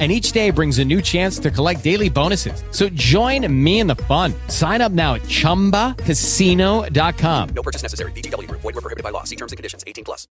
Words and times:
and 0.00 0.10
each 0.10 0.32
day 0.32 0.50
brings 0.50 0.80
a 0.80 0.84
new 0.84 1.00
chance 1.00 1.38
to 1.38 1.52
collect 1.52 1.84
daily 1.84 2.10
bonuses. 2.10 2.64
So 2.72 2.88
join 2.94 3.46
me 3.64 3.78
in 3.78 3.86
the 3.86 3.94
fun. 3.94 4.34
Sign 4.48 4.80
up 4.80 4.90
now 4.92 5.14
at 5.14 5.22
ChumbaCasino.com. 5.22 7.48
No 7.54 7.62
purchase 7.62 7.84
necessary. 7.84 8.10
BGW. 8.12 8.50
Void 8.50 8.64
were 8.64 8.72
prohibited 8.72 9.04
by 9.04 9.10
law. 9.10 9.22
See 9.22 9.36
terms 9.36 9.52
and 9.52 9.56
conditions. 9.56 9.84
18 9.86 10.04
plus. 10.04 10.26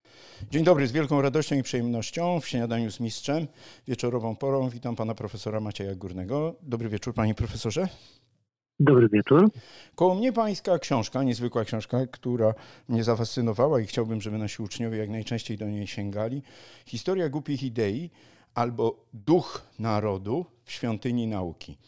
Dzień 0.50 0.64
dobry, 0.64 0.86
z 0.86 0.93
wielką 0.93 1.22
radością 1.22 1.57
i 1.57 1.62
przyjemnością 1.62 2.40
w 2.40 2.48
śniadaniu 2.48 2.90
z 2.90 3.00
mistrzem 3.00 3.46
wieczorową 3.89 4.36
porą 4.36 4.68
witam 4.68 4.96
pana 4.96 5.14
profesora 5.14 5.61
Macieja 5.61 5.95
Górnego. 5.95 6.54
Dobry 6.62 6.89
wieczór 6.89 7.14
panie 7.14 7.34
profesorze. 7.34 7.89
Dobry 8.81 9.09
wieczór. 9.09 9.50
Koło 9.95 10.14
mnie 10.14 10.32
pańska 10.32 10.79
książka, 10.79 11.22
niezwykła 11.22 11.64
książka, 11.64 12.06
która 12.06 12.54
mnie 12.89 13.04
zafascynowała 13.04 13.81
i 13.81 13.86
chciałbym, 13.86 14.20
żeby 14.20 14.39
nasi 14.39 14.62
uczniowie 14.62 14.98
jak 14.98 15.11
najczęściej 15.11 15.59
do 15.59 15.67
niej 15.67 15.86
sięgali. 15.86 16.43
Historia 16.86 17.29
głupich 17.29 17.62
idei 17.62 18.11
albo 18.58 19.04
duch 19.14 19.62
narodu 19.79 20.46
w 20.64 20.72
świątyni 20.72 21.26
nauki. 21.26 21.79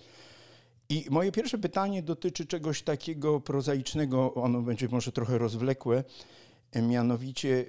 I 0.89 1.07
moje 1.11 1.33
pierwsze 1.33 1.59
pytanie 1.59 2.03
dotyczy 2.03 2.47
czegoś 2.47 2.83
takiego 2.83 3.41
prozaicznego, 3.41 4.35
ono 4.35 4.63
będzie 4.63 4.89
może 4.89 5.13
trochę 5.13 5.39
rozwlekłe, 5.39 6.05
mianowicie 6.83 7.65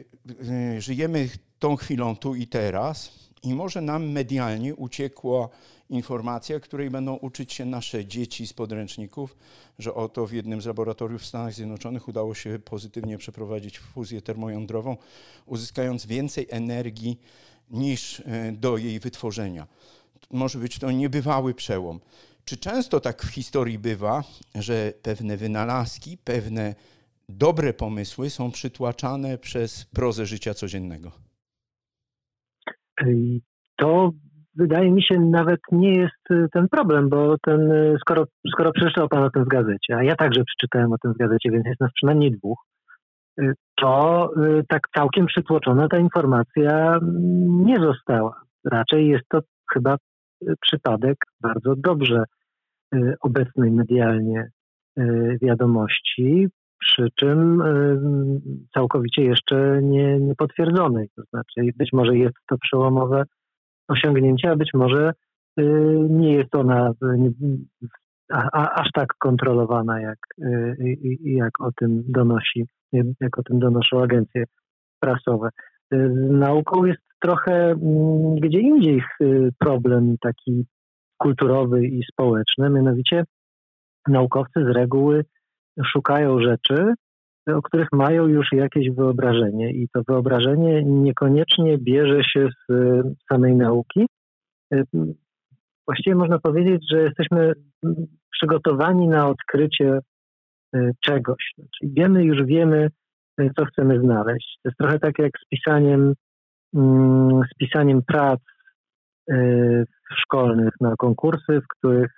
y, 0.76 0.82
żyjemy 0.82 1.30
tą 1.60 1.76
chwilą 1.76 2.16
tu 2.16 2.36
i 2.36 2.48
teraz 2.48 3.12
i 3.44 3.54
może 3.54 3.82
nam 3.82 4.12
medialnie 4.12 4.76
uciekła 4.76 5.50
informacja, 5.90 6.60
której 6.60 6.90
będą 6.90 7.16
uczyć 7.16 7.54
się 7.54 7.66
nasze 7.66 8.06
dzieci 8.06 8.48
z 8.48 8.54
podręczników, 8.54 9.36
że 9.80 9.94
oto 9.94 10.28
w 10.28 10.34
jednym 10.34 10.62
z 10.62 10.66
laboratoriów 10.66 11.22
w 11.22 11.26
Stanach 11.26 11.54
Zjednoczonych 11.54 12.08
udało 12.08 12.34
się 12.36 12.60
pozytywnie 12.60 13.18
przeprowadzić 13.18 13.80
fuzję 13.80 14.22
termojądrową, 14.22 14.98
uzyskując 15.46 16.06
więcej 16.06 16.48
energii 16.50 17.20
niż 17.72 18.20
e, 18.20 18.52
do 18.52 18.78
jej 18.78 19.00
wytworzenia. 19.00 19.68
Może 20.32 20.60
być 20.60 20.80
to 20.80 20.92
niebywały 20.92 21.54
przełom. 21.54 22.00
Czy 22.46 22.58
często 22.58 23.00
tak 23.00 23.22
w 23.22 23.30
historii 23.30 23.80
bywa, 23.80 24.24
że 24.56 24.94
pewne 25.04 25.38
wynalazki, 25.38 26.18
pewne 26.18 26.76
dobre 27.30 27.74
pomysły 27.74 28.30
są 28.30 28.52
przytłaczane 28.52 29.38
przez 29.38 29.86
prozę 29.86 30.26
życia 30.26 30.54
codziennego? 30.54 31.12
To 33.78 34.12
wydaje 34.56 34.92
mi 34.92 35.04
się 35.04 35.20
nawet 35.20 35.60
nie 35.72 35.94
jest 35.94 36.32
e, 36.32 36.48
ten 36.54 36.68
problem, 36.70 37.10
bo 37.10 37.38
ten, 37.38 37.72
e, 37.72 37.98
skoro, 38.00 38.26
skoro 38.52 38.72
przeczytał 38.72 39.10
Pan 39.10 39.24
o 39.24 39.30
tym 39.30 39.44
w 39.46 39.48
gazecie, 39.48 39.96
a 39.98 40.04
ja 40.04 40.16
także 40.16 40.44
przeczytałem 40.44 40.94
o 40.94 40.98
tym 40.98 41.14
w 41.14 41.18
gazecie, 41.18 41.52
więc 41.52 41.66
jest 41.66 41.82
nas 41.82 41.92
przynajmniej 41.94 42.32
dwóch, 42.32 42.60
to 43.82 44.30
y, 44.38 44.64
tak 44.68 44.82
całkiem 44.96 45.26
przytłoczona 45.26 45.88
ta 45.88 45.98
informacja 45.98 46.98
mm, 46.98 47.66
nie 47.66 47.80
została. 47.80 48.42
Raczej 48.66 49.08
jest 49.08 49.24
to 49.30 49.40
chyba 49.74 49.96
y, 49.96 50.54
przypadek 50.62 51.18
bardzo 51.42 51.76
dobrze 51.76 52.24
y, 52.96 53.14
obecnej 53.22 53.72
medialnie 53.72 54.50
wiadomości, 55.42 56.48
przy 56.80 57.08
czym 57.16 57.64
całkowicie 58.74 59.24
jeszcze 59.24 59.80
nie, 59.82 60.20
nie 60.20 60.36
potwierdzonej. 60.36 61.10
To 61.16 61.24
znaczy, 61.30 61.72
być 61.78 61.90
może 61.94 62.18
jest 62.18 62.36
to 62.50 62.58
przełomowe 62.58 63.24
osiągnięcie, 63.88 64.50
a 64.50 64.56
być 64.56 64.70
może 64.74 65.14
nie 66.10 66.34
jest 66.34 66.56
ona 66.56 66.92
aż 68.54 68.92
tak 68.94 69.08
kontrolowana, 69.20 70.02
jak, 70.02 70.20
jak 71.24 71.62
o 71.62 71.72
tym 71.72 72.04
donosi 72.08 72.66
jak 72.94 73.40
o 73.40 73.44
tym 73.44 73.60
donoszą 73.60 74.04
agencje 74.04 74.44
prasowe. 75.00 75.50
Z 75.92 76.32
nauką 76.32 76.86
jest 76.86 77.02
trochę 77.20 77.54
mm, 77.54 78.36
gdzie 78.36 78.60
indziej 78.60 79.02
y, 79.22 79.50
problem 79.60 80.16
taki 80.22 80.66
kulturowy 81.18 81.88
i 81.88 82.04
społeczny, 82.12 82.70
mianowicie 82.70 83.24
naukowcy 84.08 84.66
z 84.66 84.76
reguły 84.76 85.26
szukają 85.86 86.40
rzeczy, 86.40 86.94
o 87.48 87.62
których 87.62 87.88
mają 87.92 88.28
już 88.28 88.48
jakieś 88.52 88.90
wyobrażenie 88.90 89.72
i 89.72 89.88
to 89.94 90.02
wyobrażenie 90.08 90.84
niekoniecznie 90.84 91.78
bierze 91.78 92.24
się 92.24 92.50
z 92.50 92.74
y, 92.74 93.04
samej 93.32 93.56
nauki. 93.56 94.06
Y, 94.74 94.84
właściwie 95.88 96.16
można 96.16 96.40
powiedzieć, 96.40 96.84
że 96.92 97.02
jesteśmy 97.02 97.54
mm, 97.84 97.96
przygotowani 98.32 99.08
na 99.08 99.28
odkrycie 99.28 100.00
Y, 100.00 100.11
czegoś. 101.06 101.52
Czyli 101.78 101.94
wiemy, 101.94 102.24
już 102.24 102.44
wiemy, 102.46 102.90
y, 103.42 103.50
co 103.58 103.66
chcemy 103.66 104.00
znaleźć. 104.00 104.58
To 104.64 104.70
jest 104.70 104.78
trochę 104.78 105.00
tak 105.00 105.20
jak 105.20 105.32
z 105.46 105.50
pisaniem, 105.50 106.14
mm, 106.76 107.42
z 107.52 107.58
pisaniem 107.58 108.02
prac 108.08 108.40
y, 109.32 109.86
szkolnych 110.22 110.74
na 110.82 110.96
konkursy, 110.96 111.62
w 111.62 111.78
których 111.78 112.12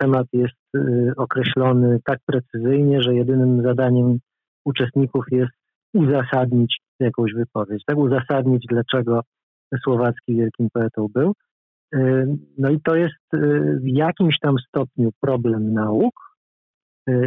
temat 0.00 0.26
jest 0.32 0.54
określony 1.16 1.98
tak 2.04 2.18
precyzyjnie, 2.26 3.02
że 3.02 3.14
jedynym 3.14 3.62
zadaniem 3.62 4.18
uczestników 4.64 5.24
jest 5.30 5.52
uzasadnić 5.94 6.76
jakąś 7.00 7.32
wypowiedź, 7.34 7.82
tak 7.86 7.96
uzasadnić, 7.96 8.64
dlaczego 8.68 9.20
Słowacki 9.84 10.36
wielkim 10.36 10.68
poetą 10.72 11.06
był. 11.14 11.32
No 12.58 12.70
i 12.70 12.80
to 12.80 12.96
jest 12.96 13.14
w 13.82 13.86
jakimś 13.86 14.38
tam 14.38 14.54
stopniu 14.68 15.10
problem 15.20 15.72
nauk, 15.72 16.27
Y, 16.27 16.27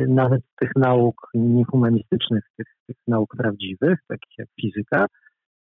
nawet 0.08 0.42
tych 0.60 0.72
nauk 0.76 1.30
niehumanistycznych, 1.34 2.44
tych, 2.58 2.68
tych 2.88 2.98
nauk 3.08 3.36
prawdziwych, 3.38 4.00
takich 4.08 4.38
jak 4.38 4.48
fizyka, 4.62 5.06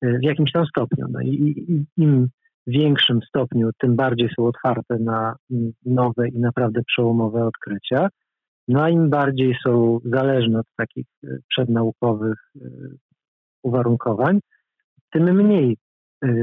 y, 0.04 0.19
w 0.19 0.22
jakimś 0.22 0.53
tam 0.53 0.66
stopniu. 0.66 1.06
No 1.10 1.21
i, 1.21 1.87
im 1.97 2.28
większym 2.66 3.21
stopniu, 3.28 3.71
tym 3.78 3.97
bardziej 3.97 4.28
są 4.37 4.47
otwarte 4.47 4.99
na 4.99 5.37
nowe 5.84 6.28
i 6.28 6.38
naprawdę 6.38 6.81
przełomowe 6.87 7.44
odkrycia. 7.44 8.09
No 8.69 8.82
a 8.82 8.91
im 8.91 9.10
bardziej 9.10 9.56
są 9.66 10.00
zależne 10.04 10.59
od 10.59 10.66
takich 10.77 11.06
y, 11.25 11.38
przednaukowych 11.48 12.53
uwarunkowań, 13.62 14.41
tym 15.12 15.37
mniej 15.37 15.77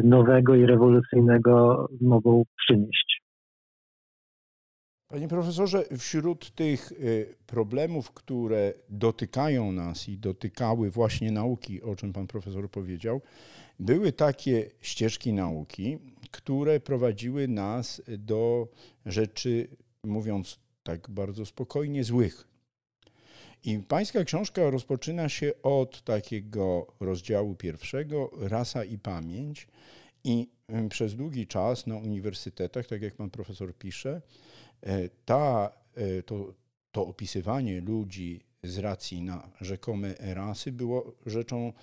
nowego 0.04 0.56
i 0.56 0.66
rewolucyjnego 0.66 1.88
mogą 2.02 2.44
przynieść. 2.58 3.12
Panie 5.13 5.28
profesorze, 5.28 5.85
wśród 5.97 6.56
tych 6.56 6.91
y, 6.91 7.35
problemów, 7.47 8.12
które 8.12 8.74
dotykają 8.90 9.72
nas 9.72 10.09
i 10.09 10.18
dotykały 10.18 10.91
właśnie 10.91 11.31
nauki, 11.31 11.81
o 11.81 11.96
czym 11.96 12.13
pan 12.13 12.28
profesor 12.28 12.72
powiedział, 12.72 13.22
były 13.79 14.12
takie 14.12 14.69
ścieżki 14.81 15.34
nauki, 15.34 15.97
które 16.31 16.79
prowadziły 16.79 17.47
nas 17.47 18.01
do 18.07 18.68
rzeczy, 19.06 19.68
mówiąc 20.03 20.59
tak 20.84 21.09
bardzo 21.09 21.45
spokojnie, 21.45 22.03
złych. 22.03 22.47
I 23.63 23.80
pańska 23.80 24.24
książka 24.24 24.69
rozpoczyna 24.69 25.30
się 25.30 25.51
od 25.63 26.01
takiego 26.03 26.88
rozdziału 27.00 27.56
pierwszego, 27.56 28.31
rasa 28.40 28.84
i 28.84 28.97
pamięć. 28.97 29.68
I 30.24 30.50
y, 30.85 30.90
przez 30.90 31.16
długi 31.16 31.47
czas 31.47 31.88
na 31.88 31.97
uniwersytetach, 31.97 32.88
tak 32.88 33.01
jak 33.01 33.16
pan 33.16 33.30
profesor 33.30 33.75
pisze, 33.78 34.22
ta, 35.26 35.72
e, 35.96 36.24
to, 36.24 36.54
to 36.92 37.08
opisywanie 37.08 37.82
ludzi 37.82 38.40
z 38.64 38.78
racji 38.78 39.22
na 39.22 39.50
rzekome 39.62 40.14
rasy 40.20 40.72
było 40.72 41.14
rzeczą 41.26 41.74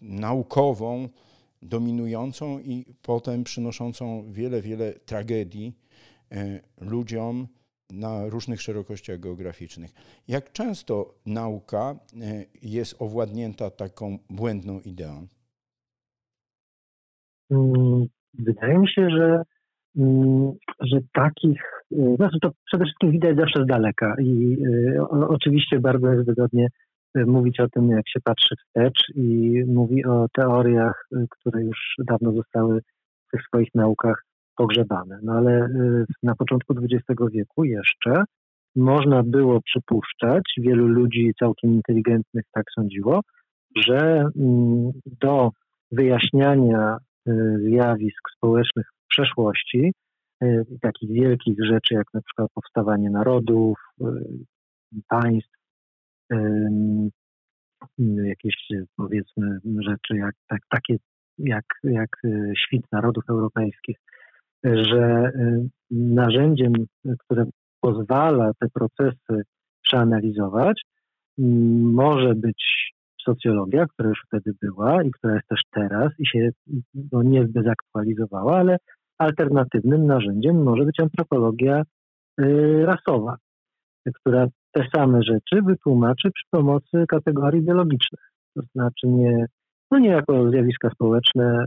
naukową, 0.00 1.08
dominującą 1.62 2.58
i 2.58 2.84
potem 3.02 3.44
przynoszącą 3.44 4.32
wiele, 4.32 4.62
wiele 4.62 4.92
tragedii 4.92 5.72
e, 6.32 6.60
ludziom 6.80 7.48
na 7.90 8.28
różnych 8.28 8.62
szerokościach 8.62 9.20
geograficznych. 9.20 9.92
Jak 10.28 10.52
często 10.52 11.14
nauka 11.26 11.96
jest 12.62 13.02
owładnięta 13.02 13.70
taką 13.70 14.18
błędną 14.30 14.80
ideą? 14.80 15.26
Mm, 17.50 18.06
wydaje 18.34 18.78
mi 18.78 18.88
się, 18.88 19.10
że, 19.10 19.42
że 20.80 20.98
takich 21.12 21.62
znaczy 22.16 22.38
to 22.42 22.50
przede 22.66 22.84
wszystkim 22.84 23.10
widać 23.10 23.36
zawsze 23.36 23.64
z 23.64 23.66
daleka 23.66 24.14
i 24.18 24.56
y, 24.64 25.02
oczywiście 25.08 25.80
bardzo 25.80 26.12
jest 26.12 26.26
wygodnie 26.26 26.68
y, 27.16 27.26
mówić 27.26 27.60
o 27.60 27.68
tym, 27.68 27.88
jak 27.90 28.08
się 28.08 28.20
patrzy 28.24 28.54
wstecz 28.56 29.02
i 29.14 29.60
mówi 29.66 30.04
o 30.04 30.26
teoriach, 30.32 31.06
y, 31.12 31.26
które 31.30 31.62
już 31.62 31.94
dawno 32.08 32.32
zostały 32.32 32.80
w 33.28 33.30
tych 33.32 33.42
swoich 33.42 33.68
naukach 33.74 34.24
pogrzebane. 34.56 35.18
No 35.22 35.32
ale 35.32 35.68
na 36.22 36.34
początku 36.34 36.74
XX 36.78 37.20
wieku 37.32 37.64
jeszcze 37.64 38.24
można 38.76 39.22
było 39.22 39.60
przypuszczać, 39.60 40.42
wielu 40.58 40.86
ludzi 40.88 41.32
całkiem 41.38 41.74
inteligentnych 41.74 42.44
tak 42.52 42.64
sądziło, 42.74 43.20
że 43.76 43.98
mm, 44.36 44.90
do 45.20 45.50
wyjaśniania 45.92 46.96
zjawisk 47.66 48.30
społecznych 48.36 48.86
przeszłości, 49.10 49.92
takich 50.80 51.10
wielkich 51.12 51.56
rzeczy 51.64 51.94
jak 51.94 52.06
na 52.14 52.20
przykład 52.22 52.50
powstawanie 52.54 53.10
narodów, 53.10 53.78
państw, 55.08 55.60
jakieś 58.24 58.56
powiedzmy 58.96 59.58
rzeczy 59.80 60.16
jak 60.16 60.34
tak, 60.48 60.60
takie 60.70 60.96
jak, 61.38 61.64
jak 61.84 62.08
świt 62.56 62.82
narodów 62.92 63.24
europejskich, 63.28 63.96
że 64.64 65.32
narzędziem, 65.90 66.72
które 67.18 67.44
pozwala 67.80 68.50
te 68.60 68.68
procesy 68.68 69.42
przeanalizować, 69.82 70.82
może 71.82 72.34
być 72.34 72.92
socjologia, 73.24 73.86
która 73.86 74.08
już 74.08 74.22
wtedy 74.26 74.52
była 74.62 75.02
i 75.02 75.10
która 75.10 75.34
jest 75.34 75.48
też 75.48 75.60
teraz 75.70 76.12
i 76.18 76.26
się 76.26 76.50
no, 77.12 77.22
niezbyt 77.22 77.64
zaktualizowała, 77.64 78.58
ale 78.58 78.76
alternatywnym 79.20 80.06
narzędziem 80.06 80.62
może 80.62 80.84
być 80.84 81.00
antropologia 81.00 81.82
y, 82.40 82.86
rasowa, 82.86 83.36
która 84.14 84.46
te 84.72 84.86
same 84.94 85.22
rzeczy 85.22 85.62
wytłumaczy 85.62 86.30
przy 86.30 86.44
pomocy 86.50 87.04
kategorii 87.08 87.62
biologicznych. 87.62 88.20
To 88.54 88.62
znaczy 88.74 89.06
nie, 89.06 89.46
no 89.90 89.98
nie 89.98 90.08
jako 90.08 90.50
zjawiska 90.50 90.90
społeczne, 90.90 91.64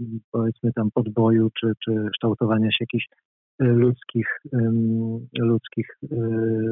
y, 0.00 0.20
powiedzmy 0.30 0.72
tam 0.72 0.88
podboju 0.94 1.48
czy, 1.60 1.72
czy 1.84 2.08
kształtowania 2.12 2.70
się 2.70 2.76
jakichś 2.80 3.06
y, 3.62 3.64
ludzkich, 3.64 4.40
ludzkich 5.38 5.86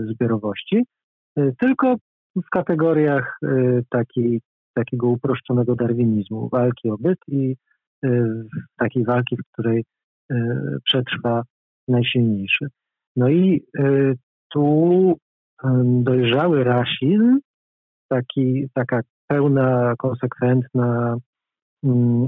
zbiorowości, 0.04 0.84
tylko 1.58 1.94
w 2.36 2.50
kategoriach 2.50 3.38
takiej, 3.90 4.40
takiego 4.74 5.08
uproszczonego 5.08 5.74
darwinizmu, 5.74 6.48
walki 6.48 6.90
o 6.90 6.96
byt 6.98 7.18
i 7.28 7.56
takiej 8.76 9.04
walki, 9.04 9.36
w 9.36 9.52
której 9.52 9.84
przetrwa 10.84 11.42
najsilniejszy. 11.88 12.66
No 13.16 13.28
i 13.28 13.64
tu 14.52 15.16
dojrzały 15.84 16.64
rasizm, 16.64 17.38
taki, 18.08 18.66
taka 18.74 19.00
pełna, 19.26 19.94
konsekwentna, 19.98 21.16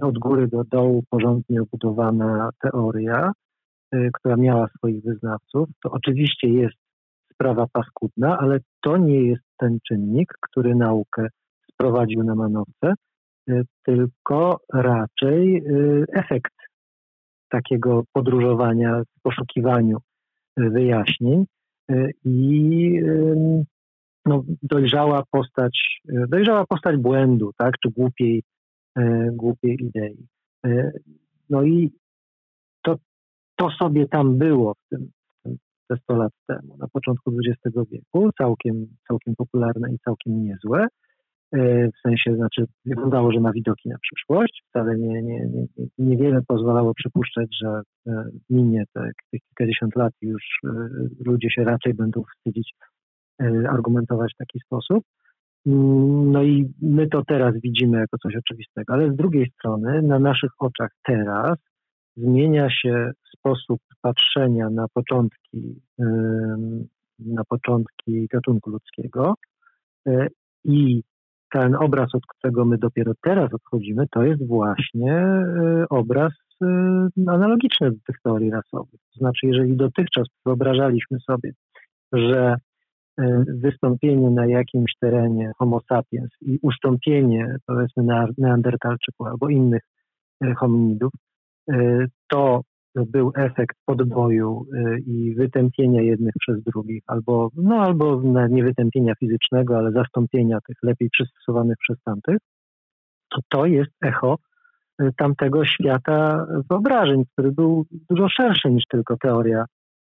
od 0.03 0.19
góry 0.19 0.49
do 0.49 0.65
dołu 0.65 1.03
porządnie 1.11 1.63
obudowana 1.63 2.51
teoria, 2.63 3.33
y, 3.95 4.11
która 4.13 4.37
miała 4.37 4.69
swoich 4.77 5.05
wyznawców, 5.05 5.69
to 5.83 5.91
oczywiście 5.91 6.49
jest 6.49 6.77
sprawa 7.33 7.67
paskudna, 7.73 8.39
ale 8.39 8.59
to 8.83 8.97
nie 8.97 9.23
jest 9.23 9.45
ten 9.59 9.79
czynnik, 9.89 10.33
który 10.41 10.75
naukę 10.75 11.27
sprowadził 11.73 12.23
na 12.23 12.35
manowce, 12.35 12.87
y, 12.89 12.95
tylko 13.83 14.61
raczej 14.73 15.56
y, 15.56 16.05
efekt 16.12 16.53
takiego 17.49 18.05
podróżowania 18.12 19.03
w 19.19 19.23
poszukiwaniu 19.23 19.99
wyjaśnień, 20.56 21.44
E, 21.91 22.11
i 22.25 23.00
no, 24.27 24.44
dojrzała 24.62 25.23
postać, 25.31 26.00
dojrzała 26.29 26.67
postać 26.67 26.97
błędu, 26.97 27.50
tak, 27.56 27.75
czy 27.79 27.91
głupiej, 27.91 28.43
głupiej 29.33 29.77
idei. 29.81 30.27
No 31.50 31.62
i 31.62 31.91
to, 32.83 32.97
to 33.56 33.71
sobie 33.71 34.09
tam 34.09 34.38
było 34.38 34.75
w 34.75 34.88
tym, 34.88 35.11
te 35.88 35.97
100 35.97 36.17
lat 36.17 36.33
temu, 36.47 36.77
na 36.77 36.87
początku 36.93 37.33
XX 37.47 37.77
wieku, 37.91 38.31
całkiem, 38.38 38.87
całkiem 39.09 39.35
popularne 39.37 39.93
i 39.95 39.99
całkiem 39.99 40.45
niezłe. 40.45 40.87
W 41.52 42.00
sensie, 42.02 42.37
znaczy, 42.37 42.64
wyglądało, 42.84 43.32
że 43.32 43.40
ma 43.40 43.52
widoki 43.52 43.88
na 43.88 43.96
przyszłość. 43.99 44.62
Wcale 44.69 44.99
nie, 44.99 45.22
nie, 45.22 45.46
nie, 45.46 45.66
niewiele 45.99 46.43
pozwalało 46.49 46.94
przypuszczać, 46.94 47.49
że 47.62 47.82
e, 48.06 48.25
minie 48.50 48.84
te 48.94 49.10
kilkadziesiąt 49.31 49.96
lat 49.96 50.12
i 50.22 50.26
już 50.26 50.43
e, 50.64 50.69
ludzie 51.26 51.50
się 51.50 51.64
raczej 51.64 51.94
będą 51.94 52.22
wstydzić 52.22 52.72
e, 53.43 53.70
argumentować 53.70 54.32
w 54.34 54.37
taki 54.37 54.58
sposób. 54.60 55.04
No 55.66 56.43
i 56.43 56.72
my 56.82 57.08
to 57.08 57.22
teraz 57.25 57.54
widzimy 57.62 57.99
jako 57.99 58.19
coś 58.19 58.37
oczywistego, 58.37 58.94
ale 58.94 59.12
z 59.12 59.16
drugiej 59.16 59.50
strony 59.50 60.02
na 60.02 60.19
naszych 60.19 60.50
oczach 60.58 60.90
teraz 61.04 61.58
zmienia 62.16 62.70
się 62.70 63.10
sposób 63.37 63.81
patrzenia 64.00 64.70
na 64.70 64.87
początki, 64.94 65.81
na 67.19 67.44
początki 67.49 68.26
gatunku 68.32 68.70
ludzkiego 68.70 69.34
i 70.64 71.02
ten 71.52 71.75
obraz, 71.75 72.14
od 72.14 72.22
którego 72.26 72.64
my 72.64 72.78
dopiero 72.78 73.12
teraz 73.22 73.54
odchodzimy, 73.54 74.06
to 74.10 74.22
jest 74.22 74.46
właśnie 74.49 75.16
y, 75.82 75.88
obraz 75.90 76.32
y, 76.62 76.66
analogiczny 77.26 77.90
do 77.90 77.96
tych 78.06 78.16
teorii 78.25 78.50
rasowych. 78.50 79.00
To 79.12 79.19
znaczy, 79.19 79.46
jeżeli 79.46 79.76
dotychczas 79.76 80.26
wyobrażaliśmy 80.46 81.19
sobie, 81.20 81.52
że 82.12 82.56
y, 83.20 83.25
wystąpienie 83.62 84.31
na 84.31 84.46
jakimś 84.46 84.93
terenie 85.00 85.52
Homo 85.58 85.81
sapiens 85.88 86.31
i 86.40 86.58
ustąpienie, 86.62 87.56
powiedzmy, 87.66 88.02
Neandertalczyków 88.38 89.26
albo 89.26 89.49
innych 89.49 89.82
hominidów, 90.56 91.12
to 92.31 92.60
był 92.94 93.33
efekt 93.37 93.77
podboju 93.87 94.67
y, 94.75 94.99
i 95.06 95.35
wytępienia 95.35 96.03
jednych 96.03 96.35
przez 96.41 96.62
drugich, 96.62 97.03
albo, 97.06 97.50
no, 97.56 97.77
albo 97.77 98.23
nie 98.50 98.65
wytępienia 98.65 99.15
fizycznego, 99.15 99.77
ale 99.77 99.93
zastąpienia 99.93 100.59
tych 100.67 100.77
lepiej 100.83 101.11
przystosowanych 101.11 101.77
przez 101.81 102.03
tamtych, 102.05 102.37
to 103.31 103.41
to 103.49 103.67
jest 103.67 103.91
echo 104.05 104.39
y, 105.03 105.11
tamtego 105.17 105.65
świata 105.65 106.47
wyobrażeń, 106.71 107.25
który 107.33 107.53
był 107.53 107.87
dużo 108.11 108.29
szerszy 108.29 108.71
niż 108.71 108.85
tylko 108.91 109.17
teoria, 109.17 109.65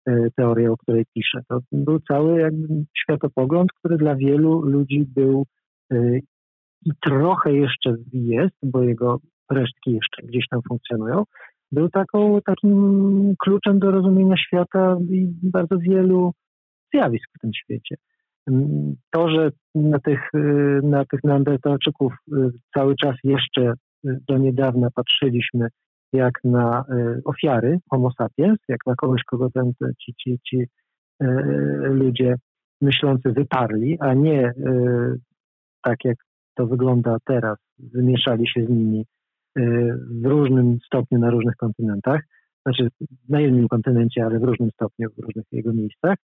y, 0.09 0.31
teoria 0.37 0.71
o 0.71 0.77
której 0.77 1.05
piszę. 1.15 1.41
To 1.49 1.61
był 1.73 2.01
cały 2.01 2.41
jakby 2.41 2.85
światopogląd, 2.99 3.73
który 3.73 3.97
dla 3.97 4.17
wielu 4.17 4.63
ludzi 4.63 5.05
był 5.15 5.47
i 6.87 6.91
trochę 7.01 7.53
jeszcze 7.53 7.97
jest, 8.13 8.57
bo 8.63 8.83
jego 8.83 9.21
resztki 9.51 9.93
jeszcze 9.93 10.23
gdzieś 10.23 10.49
tam 10.49 10.61
funkcjonują, 10.69 11.25
był 11.73 11.89
taką, 11.89 12.41
takim 12.47 13.35
kluczem 13.39 13.79
do 13.79 13.91
rozumienia 13.91 14.37
świata 14.37 14.97
i 15.11 15.29
bardzo 15.43 15.79
wielu 15.79 16.33
zjawisk 16.95 17.29
w 17.37 17.41
tym 17.41 17.51
świecie. 17.55 17.97
To, 19.11 19.31
że 19.31 19.51
na 19.75 19.99
tych, 19.99 20.31
na 20.83 21.05
tych 21.05 21.25
neandertalczyków 21.25 22.13
y, 22.13 22.51
cały 22.75 22.97
czas 22.97 23.17
jeszcze 23.25 23.73
y, 24.07 24.19
do 24.29 24.39
niedawna 24.39 24.89
patrzyliśmy 24.95 25.69
jak 26.13 26.35
na 26.45 26.85
y, 26.91 27.21
ofiary 27.25 27.79
homo 27.91 28.11
sapiens, 28.19 28.59
jak 28.69 28.81
na 28.87 28.95
kogoś, 28.95 29.23
kogo 29.25 29.51
ten, 29.51 29.73
ci, 30.05 30.15
ci, 30.15 30.39
ci 30.49 30.65
ludzie 31.81 32.35
myślący 32.81 33.33
wyparli, 33.33 33.97
a 34.01 34.15
nie 34.15 34.53
tak 35.83 36.05
jak 36.05 36.17
to 36.55 36.67
wygląda 36.67 37.17
teraz, 37.25 37.59
wymieszali 37.79 38.49
się 38.49 38.65
z 38.67 38.69
nimi 38.69 39.05
w 40.23 40.25
różnym 40.25 40.79
stopniu 40.87 41.19
na 41.19 41.31
różnych 41.31 41.57
kontynentach, 41.57 42.21
znaczy 42.63 42.89
na 43.29 43.41
jednym 43.41 43.69
kontynencie, 43.69 44.25
ale 44.25 44.39
w 44.39 44.45
różnym 44.45 44.71
stopniu 44.71 45.09
w 45.11 45.19
różnych 45.19 45.45
jego 45.53 45.73
miejscach, 45.73 46.17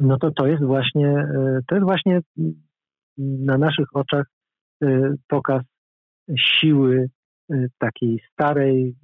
no 0.00 0.18
to 0.18 0.30
to 0.30 0.46
jest 0.46 0.62
właśnie, 0.62 1.08
e, 1.08 1.60
to 1.68 1.74
jest 1.74 1.86
właśnie 1.86 2.20
na 3.18 3.58
naszych 3.58 3.96
oczach 3.96 4.26
e, 4.82 5.14
pokaz 5.28 5.62
siły 6.38 7.08
takiej 7.78 8.20
starej, 8.32 8.96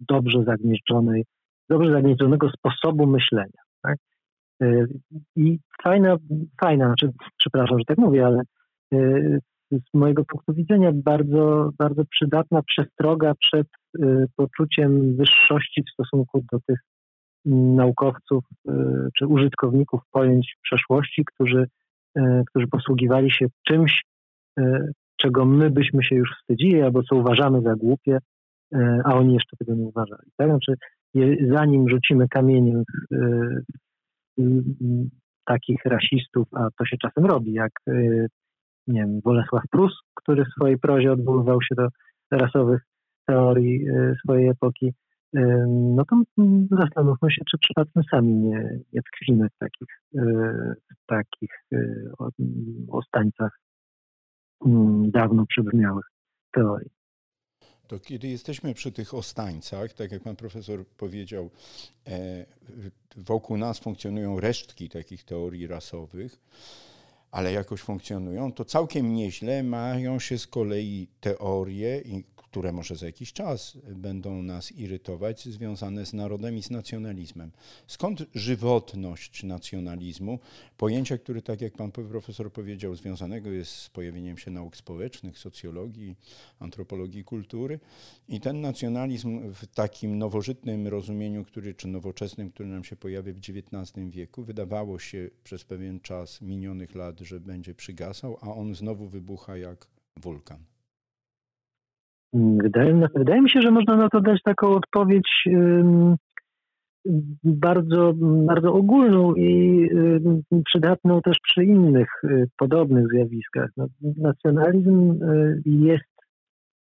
dobrze 0.00 0.44
zagnieżdżonej, 0.44 1.24
dobrze 1.68 1.92
zagnieżdżonego 1.92 2.50
sposobu 2.50 3.06
myślenia. 3.06 3.62
Tak? 3.82 3.96
I 5.36 5.58
fajna, 5.82 6.16
fajna, 6.60 6.86
znaczy, 6.86 7.10
przepraszam, 7.36 7.78
że 7.78 7.84
tak 7.84 7.98
mówię, 7.98 8.26
ale 8.26 8.42
z 9.70 9.94
mojego 9.94 10.24
punktu 10.24 10.54
widzenia 10.54 10.90
bardzo, 10.94 11.70
bardzo 11.78 12.04
przydatna 12.04 12.62
przestroga 12.62 13.34
przed 13.34 13.66
y, 13.98 14.26
poczuciem 14.36 15.16
wyższości 15.16 15.82
w 15.82 15.92
stosunku 15.92 16.44
do 16.52 16.58
tych 16.66 16.78
naukowców 17.44 18.44
y, 18.68 18.72
czy 19.18 19.26
użytkowników 19.26 20.00
pojęć 20.10 20.56
przeszłości, 20.62 21.24
którzy, 21.24 21.66
y, 22.18 22.22
którzy 22.46 22.66
posługiwali 22.66 23.30
się 23.30 23.46
czymś, 23.66 24.02
czego 25.16 25.44
my 25.44 25.70
byśmy 25.70 26.04
się 26.04 26.16
już 26.16 26.30
wstydzili 26.40 26.82
albo 26.82 27.02
co 27.02 27.16
uważamy 27.16 27.62
za 27.62 27.74
głupie, 27.74 28.18
a 29.04 29.14
oni 29.14 29.34
jeszcze 29.34 29.56
tego 29.56 29.74
nie 29.74 29.84
uważali. 29.84 30.30
Tak? 30.36 30.48
Znaczy, 30.48 30.74
zanim 31.48 31.88
rzucimy 31.88 32.28
kamieniem 32.28 32.82
w, 33.10 33.14
takich 35.44 35.84
rasistów, 35.84 36.48
a 36.54 36.68
to 36.78 36.84
się 36.84 36.96
czasem 36.96 37.26
robi, 37.26 37.52
jak 37.52 37.72
nie 38.90 39.00
wiem, 39.00 39.20
Bolesław 39.20 39.62
Prus, 39.70 39.92
który 40.14 40.44
w 40.44 40.52
swojej 40.56 40.78
prozie 40.78 41.12
odwoływał 41.12 41.62
się 41.62 41.74
do 41.74 41.88
rasowych 42.30 42.80
teorii 43.26 43.88
y, 43.88 44.14
swojej 44.24 44.48
epoki, 44.48 44.86
y, 45.36 45.64
no 45.68 46.04
to 46.04 46.16
zastanówmy 46.70 47.30
się, 47.30 47.42
czy 47.50 47.58
przypadkiem 47.58 48.02
sami 48.10 48.34
nie, 48.34 48.78
nie 48.92 49.00
tkwimy 49.02 49.48
w 49.48 49.58
takich, 49.58 49.88
y, 50.14 50.74
w 51.02 51.06
takich 51.06 51.50
ostańcach 52.88 53.58
mm, 54.66 55.10
dawno 55.10 55.46
przebrzmiałych 55.46 56.06
teorii. 56.52 56.90
To 57.90 57.98
kiedy 57.98 58.28
jesteśmy 58.28 58.74
przy 58.74 58.92
tych 58.92 59.14
ostańcach, 59.14 59.92
tak 59.92 60.12
jak 60.12 60.22
pan 60.22 60.36
profesor 60.36 60.86
powiedział, 60.86 61.50
e, 62.06 62.46
wokół 63.16 63.56
nas 63.56 63.78
funkcjonują 63.78 64.40
resztki 64.40 64.88
takich 64.88 65.24
teorii 65.24 65.66
rasowych, 65.66 66.40
ale 67.30 67.52
jakoś 67.52 67.80
funkcjonują, 67.80 68.52
to 68.52 68.64
całkiem 68.64 69.14
nieźle 69.14 69.62
mają 69.62 70.18
się 70.18 70.38
z 70.38 70.46
kolei 70.46 71.08
teorie, 71.20 72.02
które 72.50 72.72
może 72.72 72.96
za 72.96 73.06
jakiś 73.06 73.32
czas 73.32 73.78
będą 73.94 74.42
nas 74.42 74.72
irytować, 74.72 75.44
związane 75.44 76.06
z 76.06 76.12
narodem 76.12 76.56
i 76.56 76.62
z 76.62 76.70
nacjonalizmem. 76.70 77.52
Skąd 77.86 78.22
żywotność 78.34 79.42
nacjonalizmu? 79.42 80.38
Pojęcia, 80.76 81.18
które, 81.18 81.42
tak 81.42 81.60
jak 81.60 81.72
pan 81.72 81.92
profesor 81.92 82.52
powiedział, 82.52 82.94
związanego 82.94 83.50
jest 83.50 83.72
z 83.72 83.90
pojawieniem 83.90 84.38
się 84.38 84.50
nauk 84.50 84.76
społecznych, 84.76 85.38
socjologii, 85.38 86.16
antropologii 86.58 87.24
kultury. 87.24 87.80
I 88.28 88.40
ten 88.40 88.60
nacjonalizm 88.60 89.52
w 89.52 89.66
takim 89.66 90.18
nowożytnym 90.18 90.88
rozumieniu, 90.88 91.44
który, 91.44 91.74
czy 91.74 91.88
nowoczesnym, 91.88 92.50
który 92.50 92.68
nam 92.68 92.84
się 92.84 92.96
pojawia 92.96 93.32
w 93.32 93.38
XIX 93.38 94.10
wieku, 94.10 94.42
wydawało 94.42 94.98
się 94.98 95.30
przez 95.44 95.64
pewien 95.64 96.00
czas 96.00 96.40
minionych 96.40 96.94
lat, 96.94 97.20
że 97.20 97.40
będzie 97.40 97.74
przygasał, 97.74 98.38
a 98.40 98.54
on 98.54 98.74
znowu 98.74 99.08
wybucha 99.08 99.56
jak 99.56 99.86
wulkan. 100.16 100.64
Wydaje, 102.32 103.08
wydaje 103.14 103.42
mi 103.42 103.50
się, 103.50 103.60
że 103.62 103.70
można 103.70 103.96
na 103.96 104.08
to 104.08 104.20
dać 104.20 104.42
taką 104.42 104.68
odpowiedź 104.68 105.48
bardzo, 107.44 108.12
bardzo 108.46 108.72
ogólną 108.72 109.34
i 109.34 109.88
przydatną 110.64 111.22
też 111.22 111.36
przy 111.42 111.64
innych 111.64 112.08
y, 112.24 112.48
podobnych 112.58 113.06
zjawiskach. 113.08 113.70
No, 113.76 113.86
nacjonalizm 114.00 115.22
y, 115.22 115.62
jest 115.66 116.04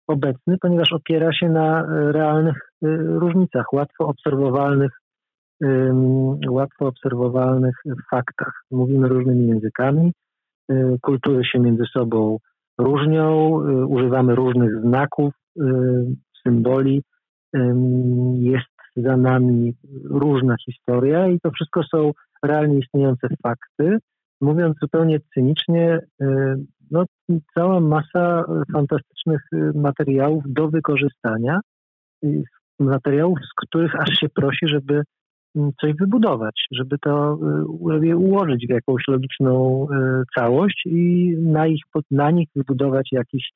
obecny, 0.07 0.57
ponieważ 0.61 0.93
opiera 0.93 1.33
się 1.33 1.49
na 1.49 1.87
realnych 2.13 2.57
y, 2.57 2.87
różnicach, 2.99 3.73
łatwo 3.73 4.07
obserwowalnych, 4.07 4.91
łatwo 6.49 6.87
obserwowalnych 6.87 7.75
faktach. 8.11 8.65
Mówimy 8.71 9.09
różnymi 9.09 9.49
językami, 9.49 10.13
kultury 11.01 11.45
się 11.45 11.59
między 11.59 11.85
sobą 11.93 12.39
różnią, 12.83 13.61
y, 13.61 13.87
używamy 13.87 14.35
różnych 14.35 14.81
znaków, 14.81 15.35
y, 15.57 15.63
symboli, 16.43 17.03
jest 18.35 18.73
za 18.97 19.17
nami 19.17 19.75
różna 20.05 20.57
historia 20.67 21.29
i 21.29 21.41
to 21.41 21.51
wszystko 21.51 21.83
są 21.83 22.11
realnie 22.43 22.79
istniejące 22.79 23.29
fakty. 23.43 23.99
Mówiąc 24.41 24.77
zupełnie 24.83 25.21
cynicznie, 25.35 25.99
y, 26.23 26.27
no, 26.91 27.05
cała 27.55 27.81
masa 27.81 28.45
fantastycznych 28.73 29.41
materiałów 29.75 30.45
do 30.47 30.69
wykorzystania, 30.69 31.61
materiałów, 32.79 33.39
z 33.39 33.67
których 33.67 34.01
aż 34.01 34.11
się 34.19 34.29
prosi, 34.29 34.69
żeby 34.69 35.03
coś 35.55 35.95
wybudować, 36.01 36.67
żeby 36.71 36.99
to 36.99 37.39
y, 38.03 38.17
ułożyć 38.17 38.67
w 38.67 38.71
jakąś 38.71 39.03
logiczną 39.09 39.87
y, 39.91 40.23
całość 40.35 40.83
i 40.87 41.35
na, 41.39 41.67
ich, 41.67 41.83
na 42.11 42.31
nich 42.31 42.49
wybudować 42.57 43.09
jakiś, 43.13 43.51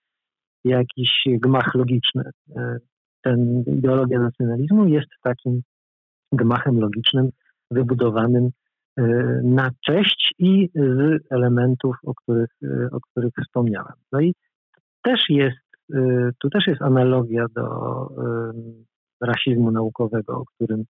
jakiś 0.64 1.10
gmach 1.26 1.74
logiczny. 1.74 2.30
Y, 2.50 2.54
ten 3.22 3.64
ideologia 3.66 4.20
nacjonalizmu 4.20 4.88
jest 4.88 5.08
takim 5.22 5.62
gmachem 6.32 6.80
logicznym 6.80 7.30
wybudowanym 7.70 8.50
na 9.42 9.70
cześć 9.86 10.34
i 10.38 10.70
z 10.74 11.22
elementów, 11.30 11.96
o 12.04 12.14
których, 12.14 12.50
o 12.92 13.00
których 13.00 13.32
wspomniałem. 13.44 13.92
No 14.12 14.20
i 14.20 14.34
też 15.02 15.20
jest, 15.28 15.58
tu 16.42 16.50
też 16.50 16.66
jest 16.66 16.82
analogia 16.82 17.46
do 17.54 18.08
rasizmu 19.20 19.70
naukowego, 19.70 20.36
o 20.38 20.44
którym 20.44 20.84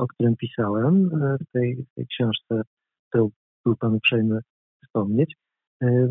o 0.00 0.06
którym 0.06 0.36
pisałem 0.36 1.10
e, 1.22 1.36
w 1.38 1.52
tej, 1.52 1.86
tej 1.94 2.06
książce, 2.06 2.62
którą 3.08 3.30
był 3.64 3.76
Pan 3.76 3.94
uprzejmy 3.94 4.40
wspomnieć, 4.84 5.34
e, 5.82 6.08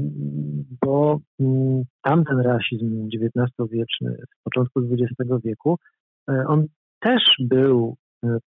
bo 0.86 1.20
mm, 1.40 1.84
tamten 2.02 2.40
rasizm 2.40 3.10
XIX-wieczny, 3.14 4.18
z 4.40 4.44
początku 4.44 4.80
XX 4.80 5.42
wieku, 5.44 5.78
on 6.48 6.66
też 7.00 7.24
był 7.40 7.96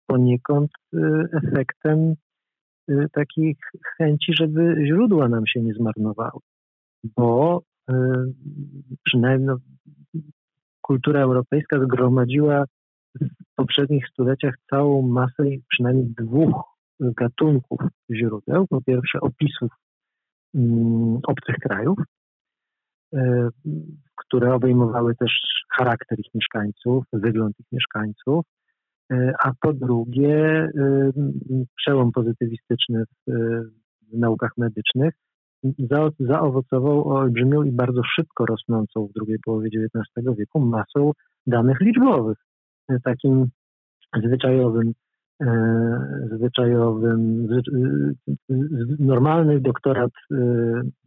poniekąd 0.08 0.72
efektem 1.34 2.16
takich 3.12 3.58
chęci, 3.98 4.34
żeby 4.40 4.86
źródła 4.88 5.30
nam 5.30 5.48
się 5.48 5.62
nie 5.62 5.74
zmarnowały, 5.74 6.40
bo 7.18 7.62
przynajmniej 9.04 9.48
no, 9.48 9.58
kultura 10.82 11.22
europejska 11.22 11.80
zgromadziła 11.84 12.66
w 13.16 13.56
poprzednich 13.56 14.08
stuleciach 14.08 14.56
całą 14.70 15.02
masę 15.02 15.44
przynajmniej 15.70 16.14
dwóch 16.20 16.64
gatunków 17.00 17.80
źródeł. 18.12 18.68
Po 18.68 18.82
pierwsze 18.82 19.20
opisów 19.22 19.72
mm, 20.56 21.20
obcych 21.28 21.56
krajów, 21.56 22.00
e, 23.14 23.50
które 24.16 24.54
obejmowały 24.54 25.16
też 25.16 25.32
charakter 25.78 26.20
ich 26.20 26.34
mieszkańców, 26.36 27.06
wygląd 27.14 27.60
ich 27.60 27.66
mieszkańców, 27.72 28.46
e, 29.12 29.34
a 29.40 29.52
po 29.62 29.74
drugie 29.74 30.36
e, 30.36 30.70
przełom 31.76 32.12
pozytywistyczny 32.12 33.04
w, 33.06 33.32
w 34.14 34.18
naukach 34.18 34.52
medycznych 34.58 35.14
za, 35.64 36.10
zaowocował 36.20 37.10
olbrzymią 37.10 37.64
i 37.64 37.72
bardzo 37.72 38.02
szybko 38.04 38.46
rosnącą 38.46 39.08
w 39.08 39.14
drugiej 39.14 39.40
połowie 39.40 39.70
XIX 39.70 40.38
wieku 40.38 40.60
masą 40.60 41.12
danych 41.48 41.82
liczbowych 41.82 42.38
takim 43.03 43.50
zwyczajowym, 44.24 44.94
e, 45.41 45.48
zwyczajowym, 46.32 47.48
normalny 49.00 49.60
doktorat, 49.60 50.12
e, 50.32 50.36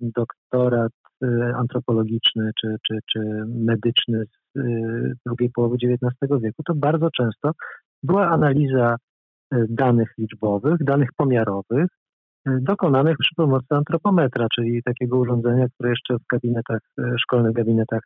doktorat 0.00 0.92
e, 1.22 1.52
antropologiczny 1.56 2.50
czy, 2.60 2.76
czy, 2.86 2.98
czy 3.12 3.20
medyczny 3.46 4.24
z 4.54 5.18
drugiej 5.26 5.50
połowy 5.50 5.76
XIX 5.76 6.42
wieku, 6.42 6.62
to 6.62 6.74
bardzo 6.74 7.08
często 7.10 7.50
była 8.02 8.28
analiza 8.28 8.96
danych 9.68 10.14
liczbowych, 10.18 10.84
danych 10.84 11.08
pomiarowych, 11.16 11.86
dokonanych 12.46 13.16
przy 13.18 13.34
pomocy 13.34 13.66
antropometra, 13.70 14.46
czyli 14.54 14.82
takiego 14.82 15.18
urządzenia, 15.18 15.68
które 15.68 15.90
jeszcze 15.90 16.14
w 16.14 16.26
gabinetach, 16.32 16.80
szkolnych 17.18 17.52
gabinetach 17.52 18.00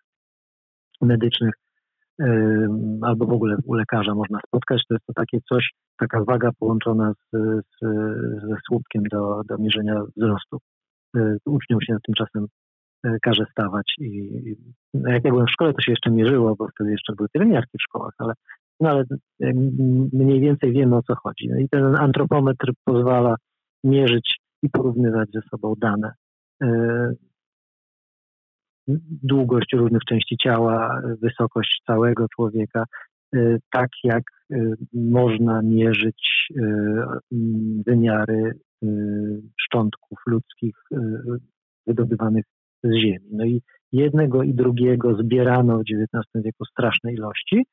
medycznych 1.01 1.55
albo 3.03 3.27
w 3.27 3.33
ogóle 3.33 3.57
u 3.65 3.75
lekarza 3.75 4.15
można 4.15 4.39
spotkać. 4.47 4.83
To 4.89 4.95
jest 4.95 5.07
to 5.07 5.13
takie 5.13 5.39
coś, 5.49 5.71
taka 5.99 6.25
waga 6.25 6.51
połączona 6.59 7.13
z, 7.13 7.37
z, 7.37 7.81
ze 8.49 8.57
słupkiem 8.67 9.03
do, 9.03 9.43
do 9.49 9.59
mierzenia 9.59 10.03
wzrostu. 10.17 10.59
Y, 11.17 11.37
uczniom 11.47 11.81
się 11.81 11.97
tymczasem 12.07 12.47
y, 13.07 13.19
każe 13.23 13.45
stawać 13.51 13.95
i 13.99 14.31
no 14.95 15.11
jak 15.11 15.25
ja 15.25 15.31
byłem 15.31 15.47
w 15.47 15.51
szkole, 15.51 15.73
to 15.73 15.83
się 15.83 15.93
jeszcze 15.93 16.11
mierzyło, 16.11 16.57
bo 16.57 16.69
wtedy 16.69 16.91
jeszcze 16.91 17.13
były 17.17 17.29
pielęgniarki 17.29 17.79
w 17.79 17.83
szkołach, 17.83 18.13
ale, 18.19 18.33
no 18.81 18.91
ale 18.91 19.05
mniej 20.13 20.41
więcej 20.41 20.73
wiemy 20.73 20.97
o 20.97 21.03
co 21.03 21.15
chodzi. 21.15 21.49
No 21.49 21.59
I 21.59 21.69
ten 21.69 21.97
antropometr 21.97 22.73
pozwala 22.85 23.37
mierzyć 23.85 24.37
i 24.63 24.71
porównywać 24.71 25.29
ze 25.35 25.41
sobą 25.51 25.75
dane. 25.79 26.13
Długość 29.23 29.73
różnych 29.73 30.05
części 30.05 30.37
ciała, 30.37 31.03
wysokość 31.23 31.83
całego 31.87 32.27
człowieka, 32.29 32.85
y, 33.35 33.59
tak 33.71 33.89
jak 34.05 34.23
y, 34.53 34.75
można 34.93 35.63
mierzyć 35.63 36.49
y, 36.51 36.63
wymiary 37.87 38.53
szczątków 39.61 40.19
ludzkich 40.27 40.75
wydobywanych 41.87 42.45
z 42.83 42.93
ziemi. 42.95 43.29
No 43.33 43.45
i 43.45 43.63
jednego 43.93 44.43
i 44.43 44.55
drugiego 44.55 45.15
zbierano 45.15 45.79
w 45.79 45.81
XIX 45.81 46.45
wieku 46.45 46.65
straszne 46.65 47.13
ilości, 47.13 47.65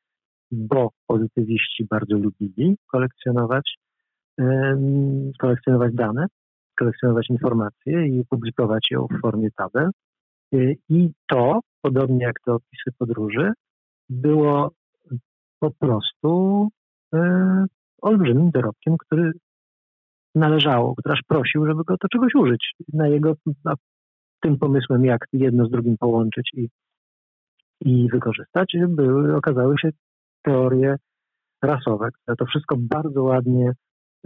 bo 0.52 0.90
pozytywiści 1.08 1.86
bardzo 1.90 2.18
lubili 2.18 2.78
kolekcjonować, 2.92 3.78
kolekcjonować 5.40 5.94
dane, 5.94 6.26
kolekcjonować 6.80 7.30
informacje 7.30 8.08
i 8.08 8.24
publikować 8.30 8.88
ją 8.92 9.08
w 9.08 9.22
formie 9.22 9.50
tabel. 9.58 9.90
Y, 10.54 10.78
I 10.90 11.10
to, 11.28 11.60
podobnie 11.82 12.26
jak 12.26 12.36
te 12.46 12.54
opisy 12.54 12.92
podróży, 12.98 13.52
było 14.10 14.72
po 15.60 15.72
prostu 15.72 16.70
y, 17.16 17.18
olbrzymim 18.02 18.52
dorobkiem, 18.52 18.98
który 18.98 19.32
należało, 20.36 20.96
który 20.96 21.14
aż 21.14 21.22
prosił, 21.28 21.66
żeby 21.66 21.84
go 21.84 21.96
do 22.02 22.08
czegoś 22.08 22.36
użyć. 22.36 22.74
Na 22.94 23.08
jego, 23.08 23.34
na 23.66 23.74
tym 24.42 24.58
pomysłem, 24.58 25.06
jak 25.06 25.26
jedno 25.34 25.66
z 25.66 25.72
drugim 25.72 25.98
połączyć 25.98 26.52
i, 26.54 26.70
i 27.82 28.10
wykorzystać, 28.10 28.76
były, 28.88 29.36
okazały 29.36 29.76
się 29.80 29.90
teorie 30.42 30.96
rasowe, 31.62 32.10
które 32.12 32.36
to 32.38 32.46
wszystko 32.46 32.76
bardzo 32.80 33.24
ładnie 33.24 33.72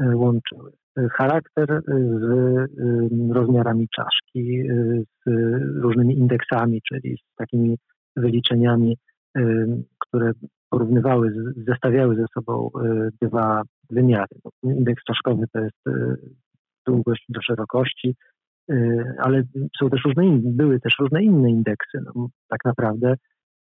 y, 0.01 0.15
łączyły. 0.15 0.71
Charakter 1.11 1.81
z 1.87 2.25
rozmiarami 3.33 3.87
czaszki, 3.95 4.63
z 5.25 5.29
różnymi 5.81 6.17
indeksami, 6.17 6.81
czyli 6.81 7.17
z 7.17 7.35
takimi 7.35 7.77
wyliczeniami, 8.15 8.97
które 9.99 10.31
porównywały, 10.69 11.33
zestawiały 11.67 12.15
ze 12.15 12.25
sobą 12.33 12.69
dwa 13.21 13.61
wymiary. 13.89 14.35
No, 14.45 14.71
indeks 14.71 15.03
czaszkowy 15.03 15.45
to 15.53 15.59
jest 15.59 15.83
długość 16.87 17.25
do 17.29 17.41
szerokości, 17.41 18.15
ale 19.17 19.43
są 19.79 19.89
też 19.89 20.01
różne 20.05 20.25
inne, 20.25 20.51
były 20.51 20.79
też 20.79 20.93
różne 20.99 21.23
inne 21.23 21.49
indeksy. 21.49 21.97
No, 22.15 22.27
tak 22.49 22.59
naprawdę 22.65 23.15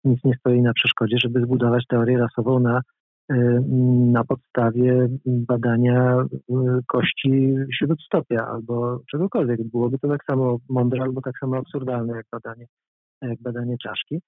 nic 0.04 0.24
nie 0.24 0.34
stoi 0.40 0.62
na 0.62 0.74
przeszkodzie, 0.74 1.18
żeby 1.24 1.42
zbudować 1.42 1.86
teorię 1.88 2.18
rasową 2.18 2.60
na 2.60 2.82
Y, 2.82 2.99
na 4.12 4.24
podstawie 4.24 5.08
badania 5.26 6.18
y, 6.24 6.56
kości 6.88 7.56
śródstopia 7.80 8.48
albo 8.48 9.00
czegokolwiek. 9.12 9.64
Byłoby 9.64 10.00
to 10.00 10.08
tak 10.08 10.24
samo 10.24 10.58
mądre 10.70 11.02
albo 11.02 11.22
tak 11.22 11.38
samo 11.40 11.58
absurdalne 11.58 12.16
jak 12.16 12.26
badanie, 12.32 12.66
jak 13.22 13.42
badanie 13.42 13.78
czaszki. 13.78 14.22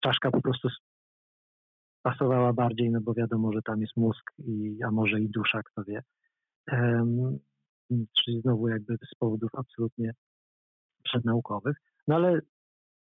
Czaszka 0.00 0.30
po 0.30 0.40
prostu 0.40 0.68
pasowała 2.02 2.52
bardziej, 2.52 2.90
no 2.90 3.00
bo 3.00 3.14
wiadomo, 3.14 3.52
że 3.52 3.62
tam 3.62 3.80
jest 3.80 3.96
mózg, 3.96 4.30
i, 4.38 4.78
a 4.82 4.90
może 4.90 5.20
i 5.20 5.28
dusza, 5.28 5.62
kto 5.62 5.84
wie. 5.84 6.02
Czyli 8.24 8.40
znowu 8.40 8.68
jakby 8.68 8.96
z 8.96 9.18
powodów 9.18 9.50
absolutnie 9.54 10.12
przednaukowych. 11.04 11.76
No 12.08 12.14
ale 12.14 12.40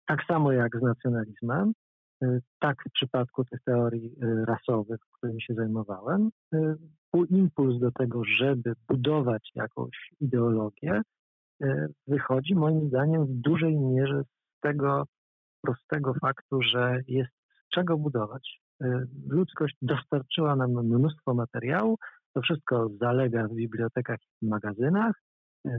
tak 0.06 0.24
samo 0.28 0.52
jak 0.52 0.76
z 0.76 0.82
nacjonalizmem, 0.82 1.72
Y, 1.72 1.85
tak 2.58 2.76
w 2.88 2.92
przypadku 2.92 3.44
tych 3.44 3.62
teorii 3.62 4.06
y, 4.06 4.44
rasowych, 4.44 5.00
którymi 5.12 5.42
się 5.42 5.54
zajmowałem, 5.54 6.30
y, 6.54 6.76
był 7.12 7.24
impuls 7.24 7.80
do 7.80 7.92
tego, 7.92 8.22
żeby 8.24 8.72
budować 8.88 9.50
jakąś 9.54 10.10
ideologię, 10.20 11.02
wychodzi 12.06 12.54
moim 12.54 12.88
zdaniem 12.88 13.26
w 13.26 13.32
dużej 13.32 13.76
mierze 13.76 14.22
z 14.24 14.60
tego 14.60 15.04
prostego 15.62 16.14
faktu, 16.14 16.62
że 16.62 17.00
jest 17.08 17.30
z 17.30 17.68
czego 17.74 17.96
budować. 17.96 18.60
Ludzkość 19.28 19.76
dostarczyła 19.82 20.56
nam 20.56 20.70
mnóstwo 20.70 21.34
materiału, 21.34 21.98
to 22.34 22.42
wszystko 22.42 22.88
zalega 23.00 23.48
w 23.48 23.54
bibliotekach 23.54 24.18
i 24.42 24.46
magazynach, 24.46 25.22